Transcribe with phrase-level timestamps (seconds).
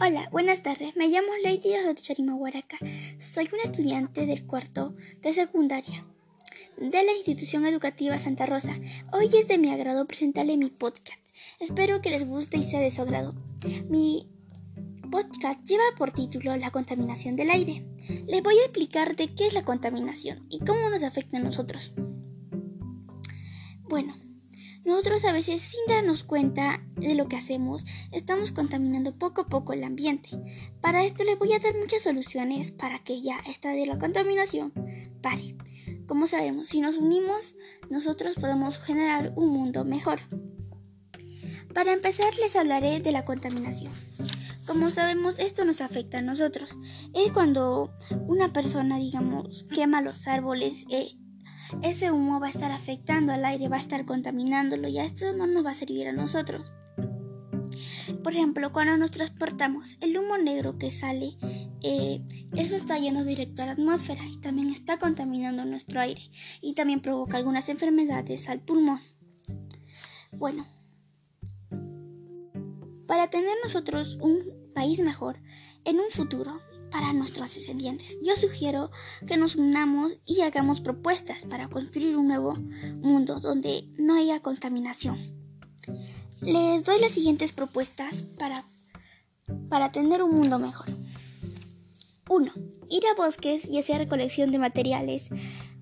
[0.00, 0.96] Hola, buenas tardes.
[0.96, 2.78] Me llamo Lady Charima Huaraca.
[3.18, 6.04] Soy una estudiante del cuarto de secundaria
[6.76, 8.74] de la institución educativa Santa Rosa.
[9.12, 11.20] Hoy es de mi agrado presentarle mi podcast.
[11.60, 13.34] Espero que les guste y sea de su agrado.
[13.88, 14.26] Mi
[15.12, 17.86] podcast lleva por título La contaminación del aire.
[18.26, 21.92] Les voy a explicar de qué es la contaminación y cómo nos afecta a nosotros.
[23.88, 24.16] Bueno,
[24.84, 29.72] nosotros a veces sin darnos cuenta de lo que hacemos, estamos contaminando poco a poco
[29.72, 30.30] el ambiente.
[30.80, 34.72] Para esto les voy a dar muchas soluciones para que ya esta de la contaminación
[35.22, 35.56] pare.
[36.06, 37.54] Como sabemos, si nos unimos,
[37.88, 40.20] nosotros podemos generar un mundo mejor.
[41.72, 43.92] Para empezar, les hablaré de la contaminación.
[44.66, 46.70] Como sabemos, esto nos afecta a nosotros.
[47.14, 47.90] Es cuando
[48.26, 51.16] una persona, digamos, quema los árboles, eh,
[51.82, 55.46] ese humo va a estar afectando al aire, va a estar contaminándolo y esto no
[55.46, 56.72] nos va a servir a nosotros.
[58.22, 61.32] Por ejemplo, cuando nos transportamos, el humo negro que sale,
[61.82, 62.20] eh,
[62.56, 66.22] eso está lleno directo a la atmósfera y también está contaminando nuestro aire
[66.60, 69.00] y también provoca algunas enfermedades al pulmón.
[70.32, 70.66] Bueno,
[73.06, 74.38] para tener nosotros un
[74.74, 75.36] país mejor
[75.84, 76.58] en un futuro,
[76.94, 78.16] para nuestros descendientes.
[78.22, 78.88] Yo sugiero
[79.26, 82.54] que nos unamos y hagamos propuestas para construir un nuevo
[83.02, 85.18] mundo donde no haya contaminación.
[86.40, 88.62] Les doy las siguientes propuestas para,
[89.68, 90.86] para tener un mundo mejor.
[92.28, 92.52] 1.
[92.90, 95.30] Ir a bosques y hacer recolección de materiales,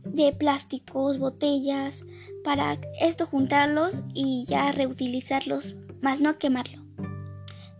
[0.06, 2.04] de plásticos, botellas,
[2.42, 6.81] para esto juntarlos y ya reutilizarlos, más no quemarlos.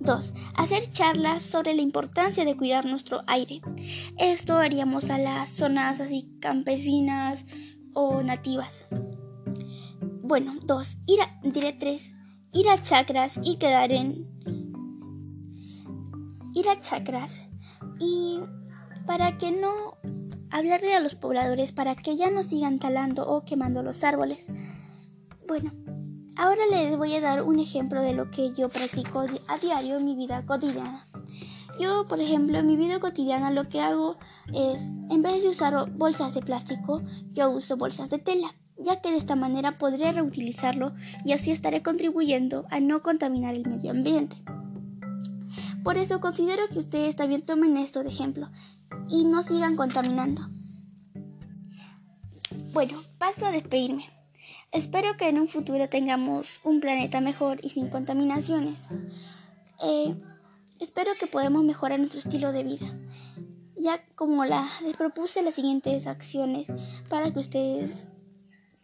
[0.03, 0.35] 2.
[0.57, 3.61] Hacer charlas sobre la importancia de cuidar nuestro aire.
[4.19, 7.45] Esto haríamos a las zonas así campesinas
[7.95, 8.85] o nativas.
[10.25, 10.97] Bueno, 2.
[11.07, 11.21] Ir
[11.53, 12.11] diré 3.
[12.55, 14.15] Ir a chacras y quedar en...
[16.55, 17.39] Ir a chacras
[17.99, 18.41] y
[19.07, 19.73] para que no
[20.51, 24.47] hablarle a los pobladores para que ya no sigan talando o quemando los árboles.
[25.49, 25.73] Bueno,
[26.37, 30.05] Ahora les voy a dar un ejemplo de lo que yo practico a diario en
[30.05, 31.05] mi vida cotidiana.
[31.79, 34.17] Yo, por ejemplo, en mi vida cotidiana lo que hago
[34.55, 37.03] es, en vez de usar bolsas de plástico,
[37.35, 40.93] yo uso bolsas de tela, ya que de esta manera podré reutilizarlo
[41.25, 44.37] y así estaré contribuyendo a no contaminar el medio ambiente.
[45.85, 48.49] Por eso considero que ustedes también tomen esto de ejemplo
[49.09, 50.43] y no sigan contaminando.
[52.73, 54.07] Bueno, paso a despedirme.
[54.73, 58.87] Espero que en un futuro tengamos un planeta mejor y sin contaminaciones.
[59.85, 60.15] Eh,
[60.81, 62.87] espero que podamos mejorar nuestro estilo de vida.
[63.77, 66.69] Ya como la, les propuse las siguientes acciones
[67.11, 68.07] para que ustedes,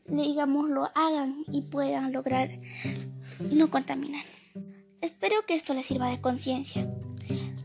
[0.07, 2.51] digamos, lo hagan y puedan lograr
[3.51, 4.25] no contaminar.
[5.01, 6.87] Espero que esto les sirva de conciencia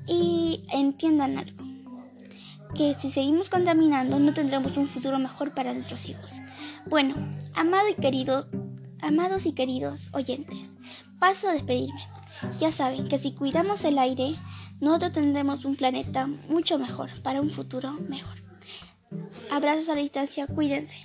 [0.08, 1.66] y entiendan algo,
[2.74, 6.32] que si seguimos contaminando no tendremos un futuro mejor para nuestros hijos.
[6.86, 7.16] Bueno,
[7.56, 8.48] amado y queridos,
[9.02, 10.58] amados y queridos oyentes,
[11.18, 12.02] paso a despedirme.
[12.60, 14.36] Ya saben que si cuidamos el aire,
[14.82, 18.36] nosotros tendremos un planeta mucho mejor para un futuro mejor.
[19.50, 20.98] Abrazos a la distancia, cuídense.